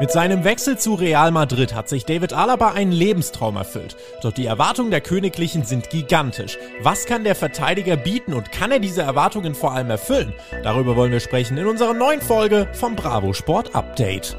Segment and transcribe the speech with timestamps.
[0.00, 3.96] Mit seinem Wechsel zu Real Madrid hat sich David Alaba einen Lebenstraum erfüllt.
[4.22, 6.58] Doch die Erwartungen der Königlichen sind gigantisch.
[6.82, 10.34] Was kann der Verteidiger bieten und kann er diese Erwartungen vor allem erfüllen?
[10.64, 14.36] Darüber wollen wir sprechen in unserer neuen Folge vom Bravo Sport Update.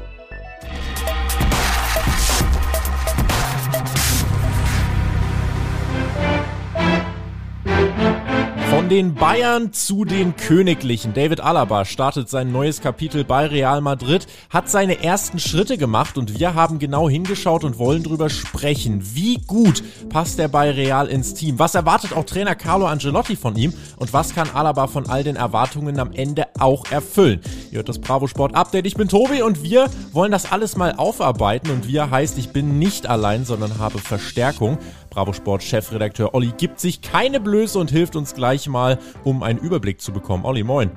[8.86, 11.12] Von den Bayern zu den Königlichen.
[11.12, 16.38] David Alaba startet sein neues Kapitel bei Real Madrid, hat seine ersten Schritte gemacht und
[16.38, 19.02] wir haben genau hingeschaut und wollen drüber sprechen.
[19.02, 21.58] Wie gut passt er bei Real ins Team?
[21.58, 23.74] Was erwartet auch Trainer Carlo Angelotti von ihm?
[23.96, 27.40] Und was kann Alaba von all den Erwartungen am Ende auch erfüllen?
[27.72, 28.86] Ihr hört das Bravo Sport Update.
[28.86, 31.72] Ich bin Tobi und wir wollen das alles mal aufarbeiten.
[31.72, 34.78] Und wir heißt, ich bin nicht allein, sondern habe Verstärkung.
[35.16, 39.58] Bravo Sport Chefredakteur Olli gibt sich keine Blöße und hilft uns gleich mal, um einen
[39.58, 40.44] Überblick zu bekommen.
[40.44, 40.90] Olli, moin.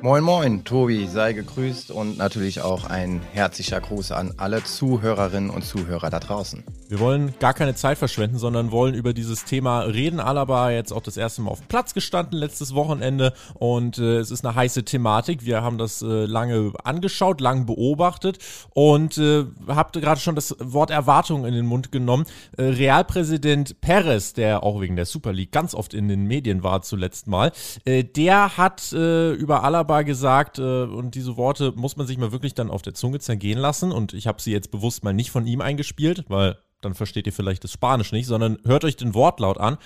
[0.00, 5.64] Moin Moin, Tobi, sei gegrüßt und natürlich auch ein herzlicher Gruß an alle Zuhörerinnen und
[5.64, 6.62] Zuhörer da draußen.
[6.88, 10.20] Wir wollen gar keine Zeit verschwenden, sondern wollen über dieses Thema reden.
[10.20, 14.46] Alaba jetzt auch das erste Mal auf Platz gestanden letztes Wochenende und äh, es ist
[14.46, 15.44] eine heiße Thematik.
[15.44, 18.38] Wir haben das äh, lange angeschaut, lang beobachtet
[18.70, 22.24] und äh, habt gerade schon das Wort Erwartung in den Mund genommen.
[22.56, 26.82] Äh, Realpräsident Perez, der auch wegen der Super League ganz oft in den Medien war
[26.82, 27.50] zuletzt mal,
[27.84, 32.18] äh, der hat äh, über Alaba wunderbar gesagt äh, und diese Worte muss man sich
[32.18, 35.14] mal wirklich dann auf der Zunge zergehen lassen und ich habe sie jetzt bewusst mal
[35.14, 38.96] nicht von ihm eingespielt, weil dann versteht ihr vielleicht das Spanisch nicht, sondern hört euch
[38.96, 39.78] den Wortlaut an.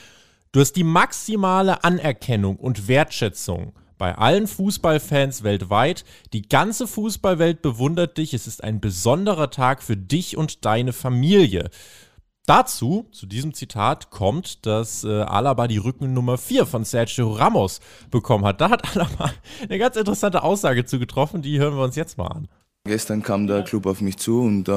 [0.51, 6.05] Du hast die maximale Anerkennung und Wertschätzung bei allen Fußballfans weltweit.
[6.33, 8.35] Die ganze Fußballwelt bewundert dich.
[8.35, 11.71] Es ist ein besonderer Tag für dich und deine Familie.
[12.47, 17.79] Dazu, zu diesem Zitat, kommt, dass äh, Alaba die Rückennummer 4 von Sergio Ramos
[18.11, 18.61] bekommen hat.
[18.61, 19.31] Da hat Alaba
[19.63, 22.49] eine ganz interessante Aussage zugetroffen, die hören wir uns jetzt mal an.
[22.85, 24.73] Gestern kam der Club auf mich zu und äh,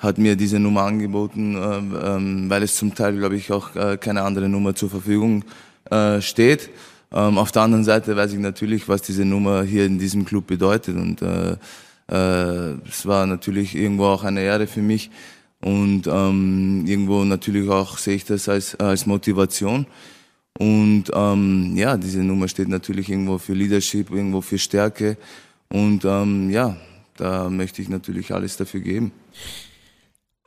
[0.00, 3.98] hat mir diese Nummer angeboten, äh, ähm, weil es zum Teil, glaube ich, auch äh,
[3.98, 5.44] keine andere Nummer zur Verfügung
[5.90, 6.70] äh, steht.
[7.12, 10.46] Ähm, auf der anderen Seite weiß ich natürlich, was diese Nummer hier in diesem Club
[10.46, 11.56] bedeutet und äh,
[12.08, 15.10] es war natürlich irgendwo auch eine Ehre für mich,
[15.62, 19.86] und ähm, irgendwo natürlich auch sehe ich das als, als Motivation.
[20.58, 25.16] Und ähm, ja, diese Nummer steht natürlich irgendwo für Leadership, irgendwo für Stärke.
[25.68, 26.76] Und ähm, ja,
[27.16, 29.12] da möchte ich natürlich alles dafür geben.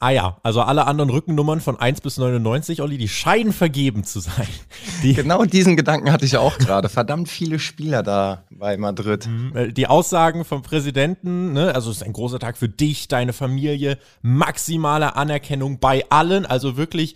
[0.04, 4.20] Ah ja, also alle anderen Rückennummern von 1 bis 99, Olli, die scheinen vergeben zu
[4.20, 4.50] sein.
[5.02, 6.90] Die genau diesen Gedanken hatte ich auch gerade.
[6.90, 9.28] Verdammt viele Spieler da bei Madrid.
[9.28, 9.56] Mhm.
[9.56, 13.32] Äh, die Aussagen vom Präsidenten, ne, also es ist ein großer Tag für dich, deine
[13.32, 17.16] Familie, maximale Anerkennung bei allen, also wirklich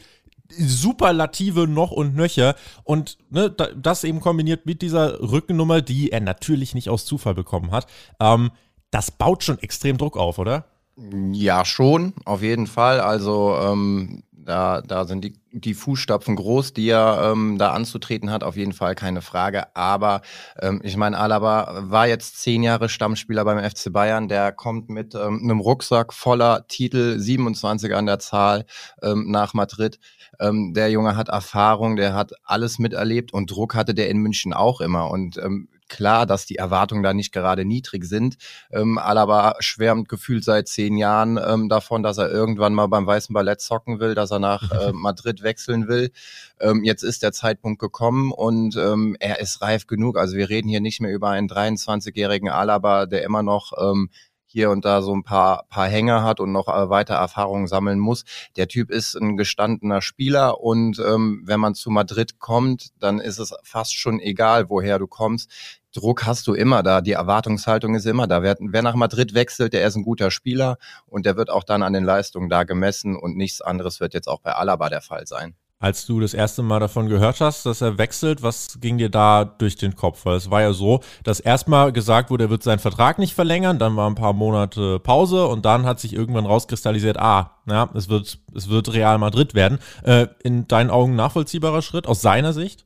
[0.57, 2.55] Superlative noch und nöcher.
[2.85, 7.71] Und ne, das eben kombiniert mit dieser Rückennummer, die er natürlich nicht aus Zufall bekommen
[7.71, 7.85] hat.
[8.21, 8.51] Ähm,
[8.91, 10.67] das baut schon extrem Druck auf, oder?
[11.00, 13.00] Ja, schon, auf jeden Fall.
[13.00, 18.44] Also ähm, da, da sind die, die Fußstapfen groß, die er ähm, da anzutreten hat,
[18.44, 19.75] auf jeden Fall keine Frage.
[19.75, 20.22] Aber
[20.59, 24.28] ähm, ich meine, Alaba war jetzt zehn Jahre Stammspieler beim FC Bayern.
[24.28, 28.66] Der kommt mit ähm, einem Rucksack voller Titel, 27 an der Zahl,
[29.03, 30.00] ähm, nach Madrid.
[30.40, 34.53] Ähm, der Junge hat Erfahrung, der hat alles miterlebt und Druck hatte der in München
[34.53, 35.12] auch immer.
[35.12, 38.37] Und ähm, klar, dass die Erwartungen da nicht gerade niedrig sind.
[38.71, 43.33] Ähm, Alaba schwärmt gefühlt seit zehn Jahren ähm, davon, dass er irgendwann mal beim Weißen
[43.33, 46.11] Ballett zocken will, dass er nach äh, Madrid wechseln will.
[46.59, 50.17] Ähm, jetzt ist der Zeitpunkt gekommen und ähm, er ist reif genug.
[50.17, 54.09] Also wir reden hier nicht mehr über einen 23-jährigen Alaba, der immer noch ähm,
[54.47, 58.00] hier und da so ein paar, paar Hänger hat und noch äh, weiter Erfahrungen sammeln
[58.00, 58.24] muss.
[58.56, 63.38] Der Typ ist ein gestandener Spieler und ähm, wenn man zu Madrid kommt, dann ist
[63.38, 65.52] es fast schon egal, woher du kommst.
[65.94, 68.41] Druck hast du immer da, die Erwartungshaltung ist immer da.
[68.41, 71.84] Wer, wer nach Madrid wechselt, der ist ein guter Spieler und der wird auch dann
[71.84, 75.28] an den Leistungen da gemessen und nichts anderes wird jetzt auch bei Alaba der Fall
[75.28, 75.56] sein.
[75.79, 79.45] Als du das erste Mal davon gehört hast, dass er wechselt, was ging dir da
[79.45, 80.25] durch den Kopf?
[80.25, 83.77] Weil es war ja so, dass erstmal gesagt wurde, er wird seinen Vertrag nicht verlängern,
[83.77, 88.09] dann war ein paar Monate Pause und dann hat sich irgendwann rauskristallisiert, ah, ja, es
[88.09, 89.78] wird, es wird Real Madrid werden.
[90.03, 92.84] Äh, in deinen Augen nachvollziehbarer Schritt aus seiner Sicht?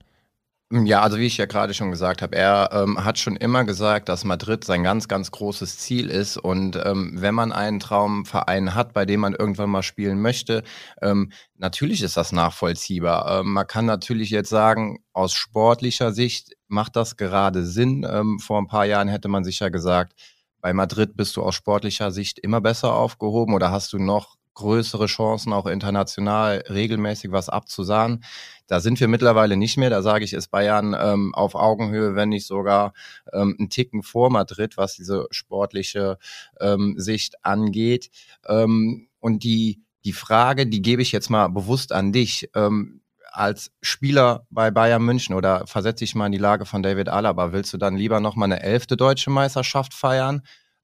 [0.74, 4.08] Ja, also wie ich ja gerade schon gesagt habe, er ähm, hat schon immer gesagt,
[4.08, 6.38] dass Madrid sein ganz, ganz großes Ziel ist.
[6.38, 10.64] Und ähm, wenn man einen Traumverein hat, bei dem man irgendwann mal spielen möchte,
[11.02, 13.42] ähm, natürlich ist das nachvollziehbar.
[13.42, 18.08] Ähm, man kann natürlich jetzt sagen, aus sportlicher Sicht macht das gerade Sinn.
[18.10, 20.14] Ähm, vor ein paar Jahren hätte man sicher gesagt,
[20.62, 25.06] bei Madrid bist du aus sportlicher Sicht immer besser aufgehoben oder hast du noch größere
[25.06, 28.24] Chancen, auch international regelmäßig was abzusahen.
[28.68, 29.90] Da sind wir mittlerweile nicht mehr.
[29.90, 32.94] Da sage ich, ist Bayern ähm, auf Augenhöhe, wenn nicht sogar
[33.34, 36.18] ähm, ein Ticken vor Madrid, was diese sportliche
[36.60, 38.10] ähm, Sicht angeht.
[38.48, 42.50] Ähm, und die, die Frage, die gebe ich jetzt mal bewusst an dich.
[42.56, 43.02] Ähm,
[43.34, 47.54] als Spieler bei Bayern München oder versetze ich mal in die Lage von David Alaba,
[47.54, 50.42] willst du dann lieber nochmal eine elfte deutsche Meisterschaft feiern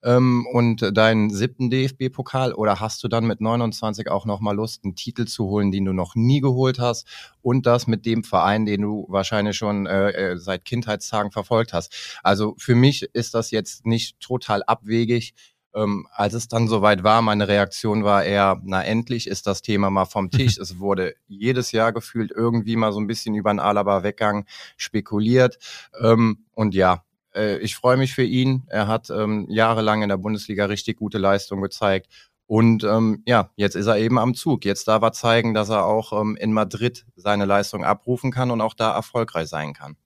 [0.08, 4.96] ähm, und deinen siebten DFB-Pokal oder hast du dann mit 29 auch nochmal Lust, einen
[4.96, 7.06] Titel zu holen, den du noch nie geholt hast
[7.42, 12.20] und das mit dem Verein, den du wahrscheinlich schon äh, äh seit Kindheitstagen verfolgt hast?
[12.24, 15.34] Also für mich ist das jetzt nicht total abwegig.
[15.76, 19.90] Ähm, als es dann soweit war, meine Reaktion war eher, na endlich ist das Thema
[19.90, 20.58] mal vom Tisch.
[20.58, 24.46] es wurde jedes Jahr gefühlt irgendwie mal so ein bisschen über einen Alaba-Weggang
[24.78, 25.60] spekuliert.
[26.02, 27.04] Ähm, und ja,
[27.38, 28.64] äh, ich freue mich für ihn.
[28.68, 32.08] Er hat ähm, jahrelang in der Bundesliga richtig gute Leistung gezeigt.
[32.48, 34.64] Und ähm, ja, jetzt ist er eben am Zug.
[34.66, 38.62] Jetzt darf er zeigen, dass er auch ähm, in Madrid seine Leistung abrufen kann und
[38.62, 39.98] auch da erfolgreich sein kann.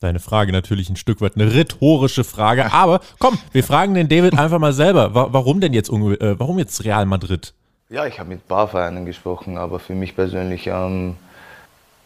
[0.00, 4.38] Deine Frage natürlich ein Stück weit eine rhetorische Frage, aber komm, wir fragen den David
[4.38, 5.14] einfach mal selber.
[5.14, 7.54] Warum denn jetzt, äh, warum jetzt Real Madrid?
[7.88, 11.16] Ja, ich habe mit ein paar Vereinen gesprochen, aber für mich persönlich ähm,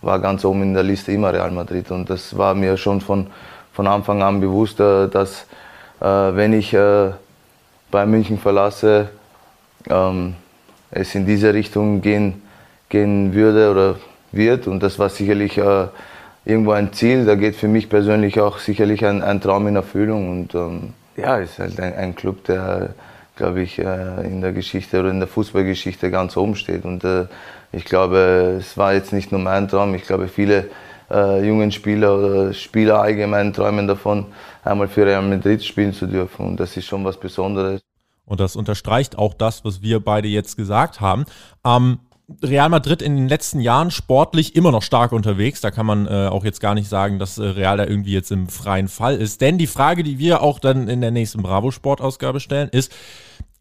[0.02, 3.28] war ganz oben in der Liste immer Real Madrid und das war mir schon von,
[3.72, 5.46] von Anfang an bewusst, äh, dass
[6.00, 7.10] äh, wenn ich äh,
[7.90, 9.08] bei München verlasse,
[9.88, 10.34] ähm,
[10.90, 12.42] es in diese Richtung gehen,
[12.88, 13.96] gehen würde oder
[14.32, 15.58] wird und das war sicherlich
[16.44, 17.24] irgendwo ein Ziel.
[17.24, 20.30] Da geht für mich persönlich auch sicherlich ein, ein Traum in Erfüllung.
[20.30, 22.94] Und ähm, ja, es ist halt ein, ein Club, der,
[23.36, 26.84] glaube ich, äh, in der Geschichte oder in der Fußballgeschichte ganz oben steht.
[26.84, 27.26] Und äh,
[27.72, 29.94] ich glaube, es war jetzt nicht nur mein Traum.
[29.94, 30.68] Ich glaube, viele
[31.10, 34.26] äh, jungen Spieler oder Spieler allgemein träumen davon,
[34.64, 36.46] einmal für Real Madrid spielen zu dürfen.
[36.46, 37.80] Und das ist schon was Besonderes.
[38.24, 41.24] Und das unterstreicht auch das, was wir beide jetzt gesagt haben.
[41.64, 41.98] Ähm,
[42.42, 45.60] Real Madrid in den letzten Jahren sportlich immer noch stark unterwegs.
[45.60, 48.30] Da kann man äh, auch jetzt gar nicht sagen, dass äh, Real da irgendwie jetzt
[48.30, 49.40] im freien Fall ist.
[49.40, 52.92] Denn die Frage, die wir auch dann in der nächsten Bravo-Sport-Ausgabe stellen, ist,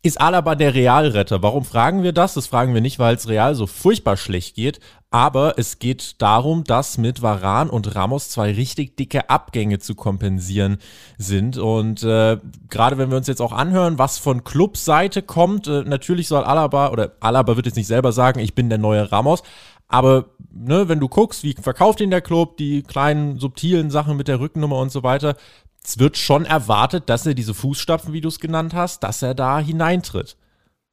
[0.02, 1.44] ist Alaba der Realretter?
[1.44, 2.34] Warum fragen wir das?
[2.34, 4.80] Das fragen wir nicht, weil es Real so furchtbar schlecht geht,
[5.12, 10.78] aber es geht darum, dass mit Varan und Ramos zwei richtig dicke Abgänge zu kompensieren
[11.18, 11.58] sind.
[11.58, 12.38] Und äh,
[12.70, 16.92] gerade wenn wir uns jetzt auch anhören, was von Clubseite kommt, äh, natürlich soll Alaba,
[16.92, 19.44] oder Alaba wird jetzt nicht selber sagen, ich bin der neue Ramos,
[19.90, 24.28] aber ne, wenn du guckst, wie verkauft ihn der Club, die kleinen subtilen Sachen mit
[24.28, 25.36] der Rückennummer und so weiter,
[25.84, 29.34] es wird schon erwartet, dass er diese Fußstapfen, wie du es genannt hast, dass er
[29.34, 30.38] da hineintritt.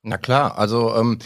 [0.02, 1.18] Na klar, also ähm,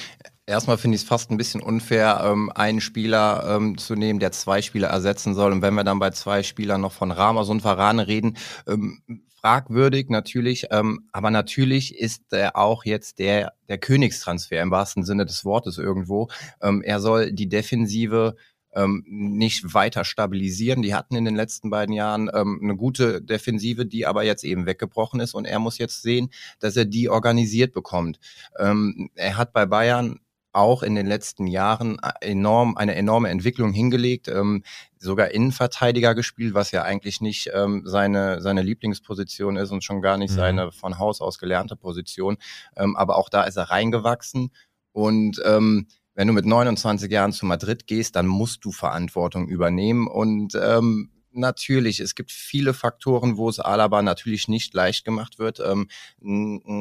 [0.51, 4.33] Erstmal finde ich es fast ein bisschen unfair, ähm, einen Spieler ähm, zu nehmen, der
[4.33, 5.53] zwei Spieler ersetzen soll.
[5.53, 8.37] Und wenn wir dann bei zwei Spielern noch von Ramos und Varane reden,
[8.67, 9.01] ähm,
[9.41, 15.25] fragwürdig natürlich, ähm, aber natürlich ist er auch jetzt der, der Königstransfer im wahrsten Sinne
[15.25, 16.29] des Wortes irgendwo.
[16.61, 18.35] Ähm, er soll die Defensive
[18.75, 20.83] ähm, nicht weiter stabilisieren.
[20.83, 24.67] Die hatten in den letzten beiden Jahren ähm, eine gute Defensive, die aber jetzt eben
[24.67, 28.19] weggebrochen ist und er muss jetzt sehen, dass er die organisiert bekommt.
[28.59, 30.21] Ähm, er hat bei Bayern
[30.53, 34.63] auch in den letzten Jahren äh, enorm eine enorme Entwicklung hingelegt, ähm,
[34.99, 40.17] sogar Innenverteidiger gespielt, was ja eigentlich nicht ähm, seine seine Lieblingsposition ist und schon gar
[40.17, 40.37] nicht mhm.
[40.37, 42.37] seine von Haus aus gelernte Position.
[42.77, 44.51] Ähm, aber auch da ist er reingewachsen
[44.93, 45.87] und ähm,
[46.21, 51.09] wenn du mit 29 Jahren zu Madrid gehst, dann musst du Verantwortung übernehmen und ähm,
[51.33, 55.61] natürlich, es gibt viele Faktoren, wo es Alaba natürlich nicht leicht gemacht wird.
[55.61, 55.89] Ähm,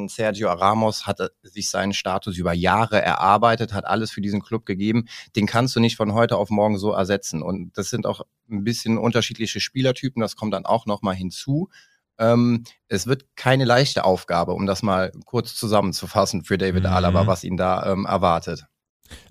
[0.09, 4.65] Sergio Ramos hat äh, sich seinen Status über Jahre erarbeitet, hat alles für diesen Club
[4.65, 5.05] gegeben.
[5.37, 7.41] Den kannst du nicht von heute auf morgen so ersetzen.
[7.41, 8.19] Und das sind auch
[8.51, 10.21] ein bisschen unterschiedliche Spielertypen.
[10.21, 11.69] Das kommt dann auch nochmal hinzu.
[12.17, 16.89] Ähm, es wird keine leichte Aufgabe, um das mal kurz zusammenzufassen für David mhm.
[16.89, 18.65] Alaba, was ihn da ähm, erwartet.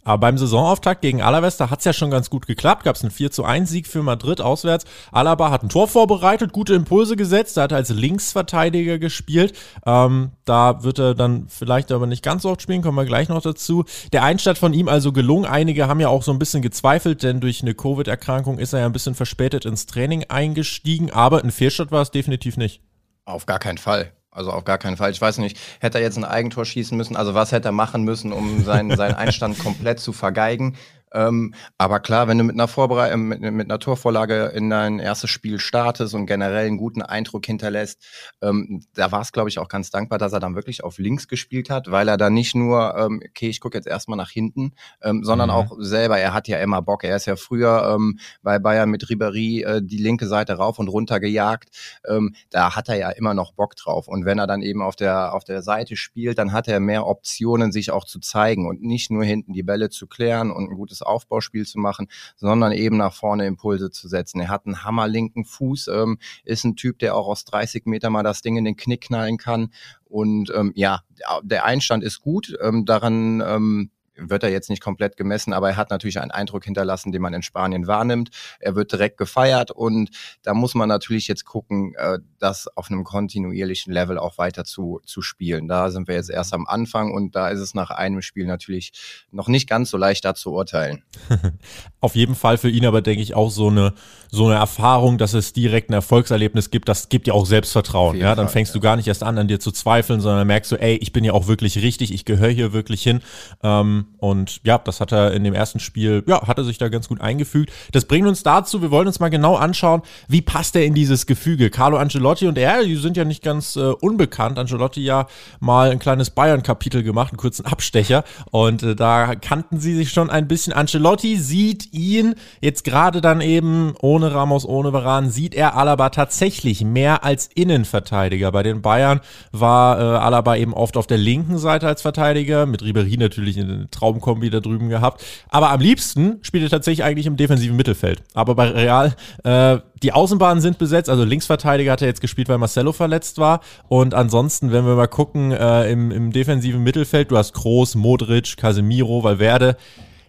[0.08, 2.84] Aber beim Saisonauftakt gegen Alaves, da hat es ja schon ganz gut geklappt.
[2.84, 4.86] Gab es einen 4 zu 1 Sieg für Madrid auswärts.
[5.12, 7.58] Alaba hat ein Tor vorbereitet, gute Impulse gesetzt.
[7.58, 9.54] Er hat als Linksverteidiger gespielt.
[9.84, 13.28] Ähm, da wird er dann vielleicht aber nicht ganz so oft spielen, kommen wir gleich
[13.28, 13.84] noch dazu.
[14.12, 15.44] Der Einstand von ihm also gelungen.
[15.44, 18.86] Einige haben ja auch so ein bisschen gezweifelt, denn durch eine Covid-Erkrankung ist er ja
[18.86, 21.10] ein bisschen verspätet ins Training eingestiegen.
[21.10, 22.80] Aber ein Fehlstart war es definitiv nicht.
[23.26, 24.12] Auf gar keinen Fall.
[24.38, 25.10] Also auf gar keinen Fall.
[25.10, 27.16] Ich weiß nicht, hätte er jetzt ein Eigentor schießen müssen?
[27.16, 30.76] Also was hätte er machen müssen, um seinen, seinen Einstand komplett zu vergeigen?
[31.12, 35.30] Ähm, aber klar, wenn du mit einer Vorbereitung, mit, mit, einer Torvorlage in dein erstes
[35.30, 38.04] Spiel startest und generell einen guten Eindruck hinterlässt,
[38.42, 41.28] ähm, da war es, glaube ich, auch ganz dankbar, dass er dann wirklich auf links
[41.28, 44.72] gespielt hat, weil er da nicht nur, ähm, okay, ich gucke jetzt erstmal nach hinten,
[45.02, 45.54] ähm, sondern mhm.
[45.54, 47.04] auch selber, er hat ja immer Bock.
[47.04, 50.88] Er ist ja früher ähm, bei Bayern mit Ribéry äh, die linke Seite rauf und
[50.88, 51.68] runter gejagt.
[52.08, 54.08] Ähm, da hat er ja immer noch Bock drauf.
[54.08, 57.06] Und wenn er dann eben auf der, auf der Seite spielt, dann hat er mehr
[57.06, 60.76] Optionen, sich auch zu zeigen und nicht nur hinten die Bälle zu klären und ein
[60.76, 64.40] gutes Aufbauspiel zu machen, sondern eben nach vorne Impulse zu setzen.
[64.40, 68.22] Er hat einen hammerlinken Fuß, ähm, ist ein Typ, der auch aus 30 Meter mal
[68.22, 69.72] das Ding in den Knick knallen kann.
[70.04, 71.02] Und ähm, ja,
[71.42, 72.56] der Einstand ist gut.
[72.62, 76.64] Ähm, daran ähm, wird er jetzt nicht komplett gemessen, aber er hat natürlich einen Eindruck
[76.64, 78.30] hinterlassen, den man in Spanien wahrnimmt.
[78.60, 80.10] Er wird direkt gefeiert und
[80.42, 85.00] da muss man natürlich jetzt gucken, äh, das auf einem kontinuierlichen Level auch weiter zu,
[85.04, 85.68] zu spielen.
[85.68, 88.92] Da sind wir jetzt erst am Anfang und da ist es nach einem Spiel natürlich
[89.30, 91.02] noch nicht ganz so leicht da zu urteilen.
[92.00, 93.94] auf jeden Fall für ihn aber denke ich auch so eine,
[94.30, 98.16] so eine Erfahrung, dass es direkt ein Erfolgserlebnis gibt, das gibt dir auch Selbstvertrauen.
[98.16, 98.74] Ja, dann Fall, fängst ja.
[98.74, 101.24] du gar nicht erst an, an dir zu zweifeln, sondern merkst du, ey, ich bin
[101.24, 103.20] ja auch wirklich richtig, ich gehöre hier wirklich hin.
[103.62, 106.88] Ähm, und ja, das hat er in dem ersten Spiel, ja, hat er sich da
[106.88, 107.72] ganz gut eingefügt.
[107.92, 111.26] Das bringt uns dazu, wir wollen uns mal genau anschauen, wie passt er in dieses
[111.26, 111.70] Gefüge.
[111.70, 114.58] Carlo Ancelotti und er, die sind ja nicht ganz äh, unbekannt.
[114.58, 115.28] Ancelotti ja
[115.60, 118.24] mal ein kleines Bayern-Kapitel gemacht, einen kurzen Abstecher.
[118.50, 120.72] Und äh, da kannten sie sich schon ein bisschen.
[120.72, 126.82] Ancelotti sieht ihn jetzt gerade dann eben ohne Ramos, ohne Varan, sieht er Alaba tatsächlich
[126.82, 128.50] mehr als Innenverteidiger.
[128.50, 129.20] Bei den Bayern
[129.52, 133.88] war äh, Alaba eben oft auf der linken Seite als Verteidiger, mit Ribery natürlich in
[133.98, 135.24] Traumkombi da drüben gehabt.
[135.48, 138.22] Aber am liebsten spielt er tatsächlich eigentlich im defensiven Mittelfeld.
[138.34, 139.14] Aber bei Real,
[139.44, 143.60] äh, die Außenbahnen sind besetzt, also Linksverteidiger hat er jetzt gespielt, weil Marcelo verletzt war.
[143.88, 148.56] Und ansonsten, wenn wir mal gucken, äh, im, im defensiven Mittelfeld, du hast Kroos, Modric,
[148.56, 149.76] Casemiro, Valverde.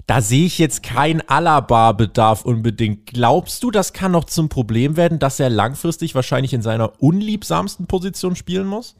[0.07, 3.05] Da sehe ich jetzt keinen Alaba-Bedarf unbedingt.
[3.05, 7.85] Glaubst du, das kann noch zum Problem werden, dass er langfristig wahrscheinlich in seiner unliebsamsten
[7.85, 8.95] Position spielen muss?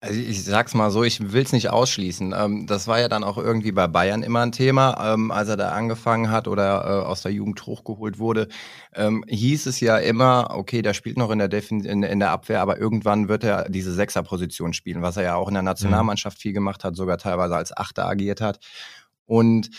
[0.00, 2.34] Also ich sag's mal so, ich will's nicht ausschließen.
[2.36, 5.56] Ähm, das war ja dann auch irgendwie bei Bayern immer ein Thema, ähm, als er
[5.56, 8.48] da angefangen hat oder äh, aus der Jugend hochgeholt wurde.
[8.94, 12.30] Ähm, hieß es ja immer, okay, der spielt noch in der, Defin in, in der
[12.30, 15.68] Abwehr, aber irgendwann wird er diese Sechserposition spielen, was er ja auch in der mhm.
[15.68, 18.60] Nationalmannschaft viel gemacht hat, sogar teilweise als Achter agiert hat.
[19.24, 19.70] Und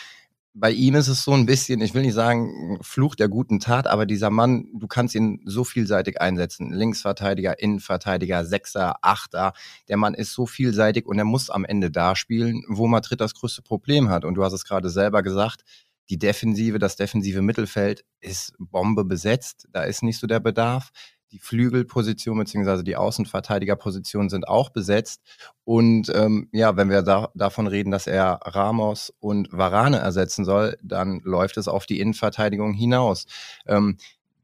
[0.60, 3.86] bei ihm ist es so ein bisschen, ich will nicht sagen, Fluch der guten Tat,
[3.86, 6.74] aber dieser Mann, du kannst ihn so vielseitig einsetzen.
[6.74, 9.54] Linksverteidiger, Innenverteidiger, Sechser, Achter.
[9.88, 13.36] Der Mann ist so vielseitig und er muss am Ende da spielen, wo Madrid das
[13.36, 14.26] größte Problem hat.
[14.26, 15.62] Und du hast es gerade selber gesagt,
[16.10, 19.68] die Defensive, das defensive Mittelfeld ist Bombe besetzt.
[19.72, 20.90] Da ist nicht so der Bedarf.
[21.32, 25.22] Die Flügelposition beziehungsweise die Außenverteidigerposition sind auch besetzt.
[25.64, 30.78] Und ähm, ja, wenn wir da, davon reden, dass er Ramos und Varane ersetzen soll,
[30.82, 33.26] dann läuft es auf die Innenverteidigung hinaus.
[33.66, 33.98] Ähm,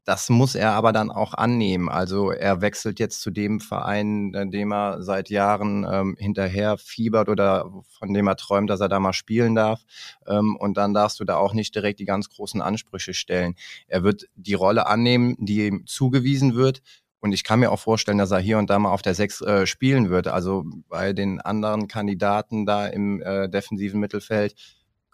[0.04, 1.88] das muss er aber dann auch annehmen.
[1.88, 7.70] Also er wechselt jetzt zu dem Verein, dem er seit Jahren ähm, hinterher fiebert oder
[7.98, 9.82] von dem er träumt, dass er da mal spielen darf.
[10.26, 13.54] Ähm, und dann darfst du da auch nicht direkt die ganz großen Ansprüche stellen.
[13.86, 16.82] Er wird die Rolle annehmen, die ihm zugewiesen wird.
[17.20, 19.40] Und ich kann mir auch vorstellen, dass er hier und da mal auf der Sechs
[19.40, 20.28] äh, spielen wird.
[20.28, 24.54] Also bei den anderen Kandidaten da im äh, defensiven Mittelfeld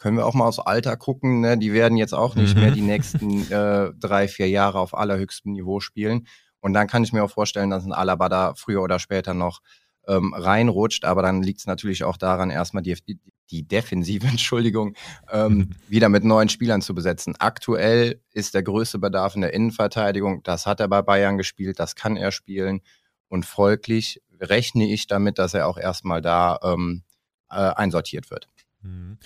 [0.00, 1.40] können wir auch mal aus Alter gucken.
[1.40, 1.58] Ne?
[1.58, 2.62] Die werden jetzt auch nicht mhm.
[2.62, 6.26] mehr die nächsten äh, drei, vier Jahre auf allerhöchstem Niveau spielen.
[6.60, 9.60] Und dann kann ich mir auch vorstellen, dass ein Alaba da früher oder später noch
[10.08, 11.04] ähm, reinrutscht.
[11.04, 12.96] Aber dann liegt es natürlich auch daran, erstmal die,
[13.50, 14.94] die, Defensive, Entschuldigung,
[15.30, 15.70] ähm, mhm.
[15.88, 17.34] wieder mit neuen Spielern zu besetzen.
[17.38, 20.42] Aktuell ist der größte Bedarf in der Innenverteidigung.
[20.44, 22.80] Das hat er bei Bayern gespielt, das kann er spielen.
[23.28, 27.02] Und folglich rechne ich damit, dass er auch erstmal da ähm,
[27.50, 28.48] äh, einsortiert wird.
[28.82, 29.18] Mhm.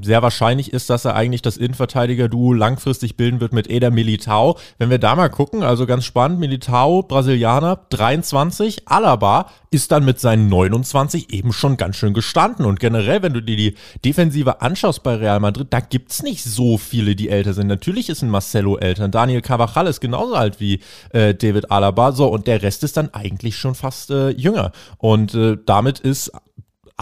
[0.00, 4.58] Sehr wahrscheinlich ist, dass er eigentlich das Innenverteidiger-Duo langfristig bilden wird mit Eder Militao.
[4.78, 10.18] Wenn wir da mal gucken, also ganz spannend, Militao, Brasilianer, 23, Alaba ist dann mit
[10.18, 12.64] seinen 29 eben schon ganz schön gestanden.
[12.64, 16.78] Und generell, wenn du dir die Defensive anschaust bei Real Madrid, da gibt's nicht so
[16.78, 17.66] viele, die älter sind.
[17.66, 22.28] Natürlich ist ein Marcelo älter, Daniel Carvajal ist genauso alt wie äh, David Alaba, so,
[22.28, 24.72] und der Rest ist dann eigentlich schon fast äh, jünger.
[24.96, 26.32] Und äh, damit ist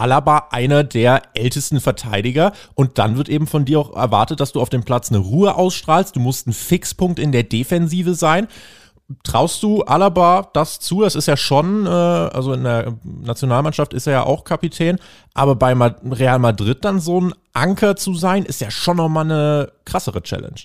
[0.01, 4.59] Alaba einer der ältesten Verteidiger und dann wird eben von dir auch erwartet, dass du
[4.59, 6.15] auf dem Platz eine Ruhe ausstrahlst.
[6.15, 8.47] Du musst ein Fixpunkt in der Defensive sein.
[9.23, 11.01] Traust du Alaba das zu?
[11.01, 14.97] Das ist ja schon, äh, also in der Nationalmannschaft ist er ja auch Kapitän,
[15.33, 19.71] aber bei Real Madrid dann so ein Anker zu sein, ist ja schon nochmal eine
[19.85, 20.61] krassere Challenge.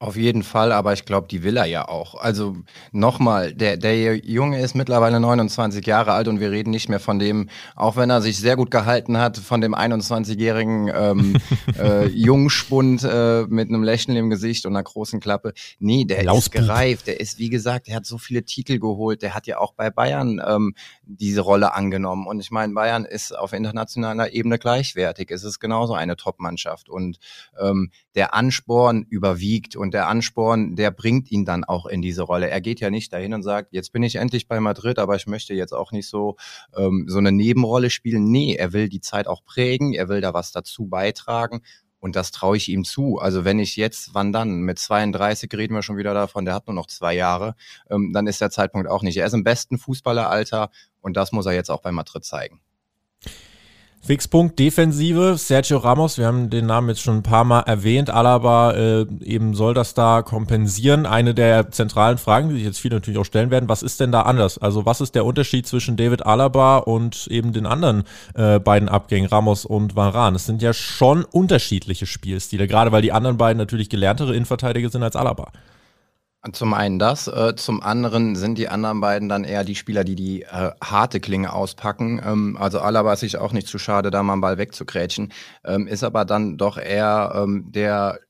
[0.00, 2.14] Auf jeden Fall, aber ich glaube, die will er ja auch.
[2.14, 2.56] Also
[2.92, 7.18] nochmal, der, der Junge ist mittlerweile 29 Jahre alt und wir reden nicht mehr von
[7.18, 11.36] dem, auch wenn er sich sehr gut gehalten hat, von dem 21-jährigen ähm,
[11.76, 15.52] äh, Jungspund äh, mit einem Lächeln im Gesicht und einer großen Klappe.
[15.80, 16.60] Nee, der Lauspiep.
[16.60, 17.06] ist gereift.
[17.08, 19.22] Der ist, wie gesagt, der hat so viele Titel geholt.
[19.22, 22.28] Der hat ja auch bei Bayern ähm, diese Rolle angenommen.
[22.28, 25.32] Und ich meine, Bayern ist auf internationaler Ebene gleichwertig.
[25.32, 26.88] Es ist genauso eine Top-Mannschaft.
[26.88, 27.18] Und
[27.60, 32.48] ähm, der Ansporn überwiegt und der Ansporn, der bringt ihn dann auch in diese Rolle.
[32.48, 35.26] Er geht ja nicht dahin und sagt, jetzt bin ich endlich bei Madrid, aber ich
[35.26, 36.36] möchte jetzt auch nicht so,
[36.76, 38.30] ähm, so eine Nebenrolle spielen.
[38.30, 41.62] Nee, er will die Zeit auch prägen, er will da was dazu beitragen.
[42.00, 43.18] Und das traue ich ihm zu.
[43.18, 44.60] Also wenn ich jetzt, wann dann?
[44.60, 47.54] Mit 32 reden wir schon wieder davon, der hat nur noch zwei Jahre,
[47.90, 49.16] ähm, dann ist der Zeitpunkt auch nicht.
[49.16, 52.60] Er ist im besten Fußballeralter und das muss er jetzt auch bei Madrid zeigen.
[54.00, 58.72] Fixpunkt Defensive, Sergio Ramos, wir haben den Namen jetzt schon ein paar Mal erwähnt, Alaba
[58.72, 61.04] äh, eben soll das da kompensieren.
[61.04, 64.12] Eine der zentralen Fragen, die sich jetzt viele natürlich auch stellen werden, was ist denn
[64.12, 64.56] da anders?
[64.56, 69.28] Also was ist der Unterschied zwischen David Alaba und eben den anderen äh, beiden Abgängen,
[69.28, 70.36] Ramos und Varane?
[70.36, 75.02] Es sind ja schon unterschiedliche Spielstile, gerade weil die anderen beiden natürlich gelerntere Innenverteidiger sind
[75.02, 75.50] als Alaba.
[76.52, 80.14] Zum einen das, äh, zum anderen sind die anderen beiden dann eher die Spieler, die
[80.14, 82.20] die äh, harte Klinge auspacken.
[82.24, 85.32] Ähm, also Alaba ist sich auch nicht zu schade, da mal einen Ball wegzukrätschen,
[85.64, 88.20] ähm, ist aber dann doch eher ähm, der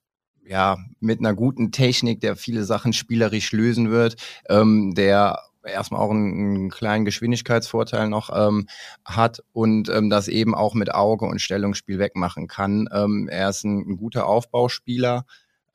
[0.42, 4.16] ja mit einer guten Technik, der viele Sachen spielerisch lösen wird,
[4.48, 8.68] ähm, der erstmal auch einen, einen, kleinen Geschwindigkeitsvorteil noch ähm,
[9.04, 12.88] hat und ähm, das eben auch mit Auge und Stellungsspiel wegmachen kann.
[12.90, 15.26] Ähm, er ist ein, ein guter Aufbauspieler.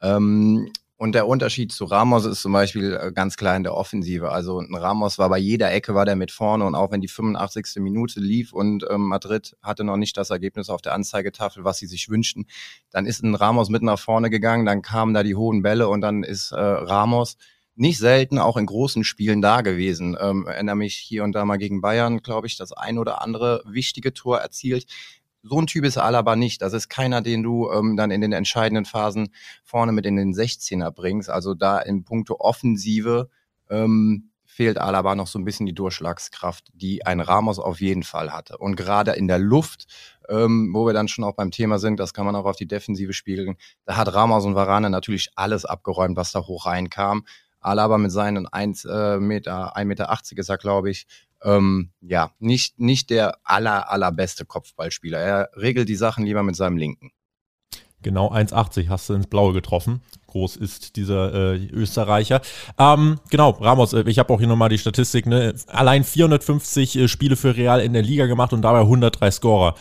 [0.02, 0.72] Ähm,
[1.03, 4.31] und der Unterschied zu Ramos ist zum Beispiel äh, ganz klar in der Offensive.
[4.31, 7.10] Also ein Ramos war bei jeder Ecke war der mit vorne und auch wenn die
[7.10, 7.81] 85.
[7.83, 11.88] Minute lief und ähm, Madrid hatte noch nicht das Ergebnis auf der Anzeigetafel, was sie
[11.88, 12.45] sich wünschten,
[12.89, 16.00] dann ist ein Ramos mit nach vorne gegangen, dann kamen da die hohen Bälle und
[16.00, 17.36] dann ist äh, Ramos
[17.75, 20.15] nicht selten auch in großen Spielen da gewesen.
[20.17, 23.62] Ähm, erinnere mich hier und da mal gegen Bayern, glaube ich, das ein oder andere
[23.65, 24.86] wichtige Tor erzielt
[25.44, 26.62] so ein Typ ist Alaba nicht.
[26.62, 29.30] Das ist keiner, den du ähm, dann in den entscheidenden Phasen
[29.64, 31.30] vorne mit in den 16er bringst.
[31.30, 33.30] Also da in puncto Offensive
[33.70, 38.32] ähm, fehlt Alaba noch so ein bisschen die Durchschlagskraft, die ein Ramos auf jeden Fall
[38.32, 38.58] hatte.
[38.58, 39.88] Und gerade in der Luft,
[40.30, 42.68] ähm, wo wir dann schon auch beim Thema sind, das kann man auch auf die
[42.68, 47.26] Defensive spiegeln, da hat Ramos und Varane natürlich alles abgeräumt, was da hoch reinkam.
[47.60, 51.08] Alaba mit seinen 1 äh, Meter, 1,80 Meter ist er, glaube ich,
[51.44, 55.20] ähm, ja, nicht, nicht der aller, allerbeste Kopfballspieler.
[55.20, 57.12] Er regelt die Sachen lieber mit seinem Linken.
[58.04, 60.02] Genau 1,80 hast du ins Blaue getroffen.
[60.28, 62.42] Groß ist dieser äh, Österreicher.
[62.78, 65.26] Ähm, genau, Ramos, äh, ich habe auch hier nochmal die Statistik.
[65.26, 65.56] Ne?
[65.68, 69.76] Allein 450 äh, Spiele für Real in der Liga gemacht und dabei 103 Scorer.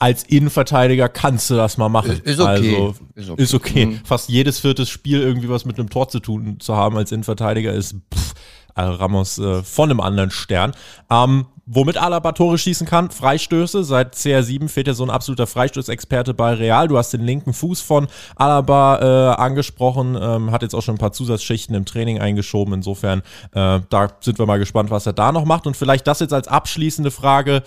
[0.00, 2.20] Als Innenverteidiger kannst du das mal machen.
[2.24, 2.48] Ist okay.
[2.48, 3.42] Also, ist okay.
[3.42, 3.86] Ist okay.
[3.86, 4.00] Mhm.
[4.04, 7.72] Fast jedes viertes Spiel irgendwie was mit einem Tor zu tun zu haben als Innenverteidiger
[7.72, 8.34] ist pff,
[8.84, 10.72] Ramos äh, von einem anderen Stern.
[11.10, 13.84] Ähm, womit Alaba Tore schießen kann, Freistöße.
[13.84, 16.88] Seit CR7 fehlt ja so ein absoluter Freistoßexperte bei Real.
[16.88, 20.98] Du hast den linken Fuß von Alaba äh, angesprochen, ähm, hat jetzt auch schon ein
[20.98, 22.74] paar Zusatzschichten im Training eingeschoben.
[22.74, 23.20] Insofern,
[23.52, 25.66] äh, da sind wir mal gespannt, was er da noch macht.
[25.66, 27.62] Und vielleicht das jetzt als abschließende Frage.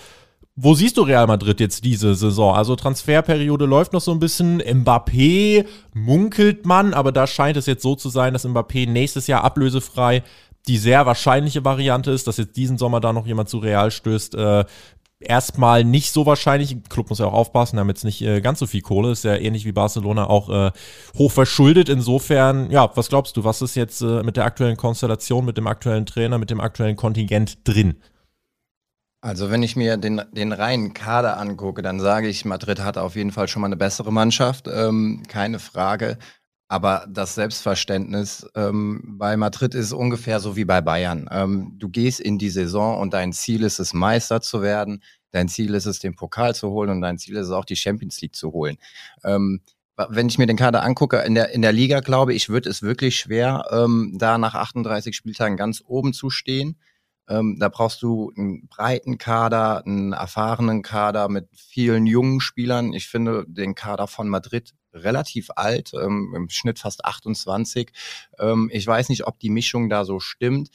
[0.54, 2.54] Wo siehst du Real Madrid jetzt diese Saison?
[2.54, 4.60] Also Transferperiode läuft noch so ein bisschen.
[4.60, 9.44] Mbappé munkelt man, aber da scheint es jetzt so zu sein, dass Mbappé nächstes Jahr
[9.44, 10.22] ablösefrei
[10.68, 14.34] die sehr wahrscheinliche Variante ist, dass jetzt diesen Sommer da noch jemand zu Real stößt.
[14.34, 14.64] Äh,
[15.18, 16.76] erstmal nicht so wahrscheinlich.
[16.88, 19.24] Club muss ja auch aufpassen, damit es nicht äh, ganz so viel Kohle ist.
[19.24, 20.70] Ja ähnlich wie Barcelona auch äh,
[21.16, 21.88] hoch verschuldet.
[21.88, 25.66] Insofern, ja, was glaubst du, was ist jetzt äh, mit der aktuellen Konstellation, mit dem
[25.66, 27.96] aktuellen Trainer, mit dem aktuellen Kontingent drin?
[29.24, 33.14] Also wenn ich mir den, den reinen Kader angucke, dann sage ich, Madrid hat auf
[33.14, 36.18] jeden Fall schon mal eine bessere Mannschaft, ähm, keine Frage.
[36.72, 41.28] Aber das Selbstverständnis ähm, bei Madrid ist ungefähr so wie bei Bayern.
[41.30, 45.02] Ähm, du gehst in die Saison und dein Ziel ist es, Meister zu werden.
[45.32, 47.76] Dein Ziel ist es, den Pokal zu holen und dein Ziel ist es auch, die
[47.76, 48.78] Champions League zu holen.
[49.22, 49.60] Ähm,
[50.08, 52.80] wenn ich mir den Kader angucke, in der, in der Liga, glaube ich, wird es
[52.80, 56.78] wirklich schwer, ähm, da nach 38 Spieltagen ganz oben zu stehen.
[57.28, 62.92] Ähm, da brauchst du einen breiten Kader, einen erfahrenen Kader mit vielen jungen Spielern.
[62.92, 67.92] Ich finde den Kader von Madrid relativ alt, ähm, im Schnitt fast 28.
[68.38, 70.70] Ähm, ich weiß nicht, ob die Mischung da so stimmt.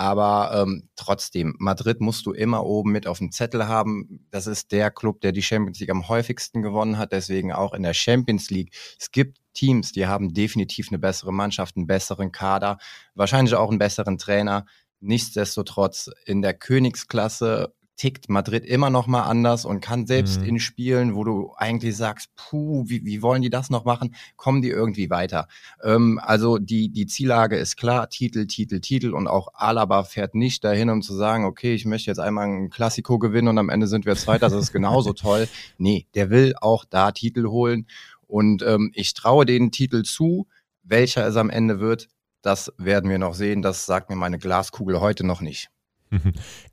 [0.00, 4.26] Aber ähm, trotzdem, Madrid musst du immer oben mit auf dem Zettel haben.
[4.30, 7.12] Das ist der Club, der die Champions League am häufigsten gewonnen hat.
[7.12, 8.72] Deswegen auch in der Champions League.
[8.98, 12.78] Es gibt Teams, die haben definitiv eine bessere Mannschaft, einen besseren Kader,
[13.14, 14.64] wahrscheinlich auch einen besseren Trainer.
[15.00, 20.46] Nichtsdestotrotz in der Königsklasse tickt Madrid immer noch mal anders und kann selbst mhm.
[20.46, 24.62] in Spielen, wo du eigentlich sagst, puh, wie, wie wollen die das noch machen, kommen
[24.62, 25.48] die irgendwie weiter.
[25.82, 30.64] Ähm, also die, die Ziellage ist klar, Titel, Titel, Titel und auch Alaba fährt nicht
[30.64, 33.86] dahin, um zu sagen, okay, ich möchte jetzt einmal ein Klassiko gewinnen und am Ende
[33.86, 35.46] sind wir Zweiter, das ist genauso toll.
[35.76, 37.86] Nee, der will auch da Titel holen
[38.26, 40.46] und ähm, ich traue den Titel zu.
[40.82, 42.08] Welcher es am Ende wird,
[42.42, 43.62] das werden wir noch sehen.
[43.62, 45.68] Das sagt mir meine Glaskugel heute noch nicht.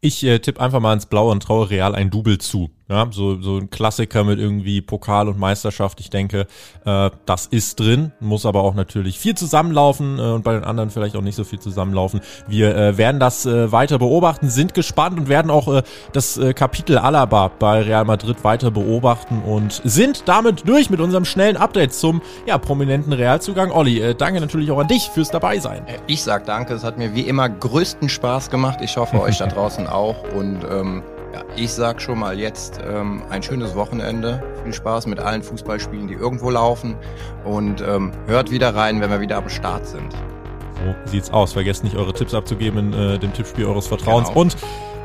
[0.01, 2.71] Ich äh, tippe einfach mal ins Blaue und traue Real ein Double zu.
[2.89, 6.00] Ja, so, so ein Klassiker mit irgendwie Pokal und Meisterschaft.
[6.00, 6.47] Ich denke,
[6.86, 10.89] äh, das ist drin, muss aber auch natürlich viel zusammenlaufen äh, und bei den anderen
[10.89, 12.21] vielleicht auch nicht so viel zusammenlaufen.
[12.47, 16.54] Wir äh, werden das äh, weiter beobachten, sind gespannt und werden auch äh, das äh,
[16.54, 21.93] Kapitel Alaba bei Real Madrid weiter beobachten und sind damit durch mit unserem schnellen Update
[21.93, 23.69] zum ja, prominenten Realzugang.
[23.69, 25.86] Olli, äh, danke natürlich auch an dich fürs dabei sein.
[25.88, 28.80] Äh, ich sag danke, es hat mir wie immer größten Spaß gemacht.
[28.82, 33.24] Ich hoffe euch da draußen auch und ähm, ja, ich sag schon mal jetzt ähm,
[33.30, 34.42] ein schönes Wochenende.
[34.63, 36.96] Viel Spaß mit allen Fußballspielen, die irgendwo laufen.
[37.44, 40.13] Und ähm, hört wieder rein, wenn wir wieder am Start sind.
[40.13, 41.54] So sieht's aus.
[41.54, 44.30] Vergesst nicht, eure Tipps abzugeben in äh, dem Tippspiel eures Vertrauens.
[44.30, 44.42] Genau.
[44.42, 44.58] Und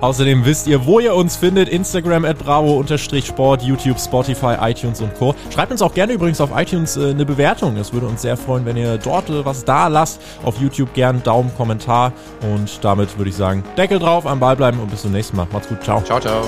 [0.03, 1.69] Außerdem wisst ihr, wo ihr uns findet.
[1.69, 5.35] Instagram at bravo-sport, YouTube, Spotify, iTunes und Co.
[5.55, 7.77] Schreibt uns auch gerne übrigens auf iTunes äh, eine Bewertung.
[7.77, 10.21] Es würde uns sehr freuen, wenn ihr dort äh, was da lasst.
[10.45, 12.12] Auf YouTube gern Daumen, Kommentar.
[12.43, 15.47] Und damit würde ich sagen, Deckel drauf, am Ball bleiben und bis zum nächsten Mal.
[15.53, 15.83] Macht's gut.
[15.85, 16.03] Ciao.
[16.03, 16.43] Ciao, ciao.